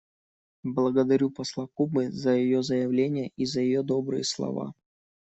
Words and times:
Благодарю 0.63 1.29
посла 1.29 1.67
Кубы 1.67 2.09
за 2.09 2.33
ее 2.35 2.63
заявление 2.63 3.31
и 3.37 3.45
за 3.45 3.61
ее 3.61 3.83
добрые 3.83 4.23
слова. 4.23 4.73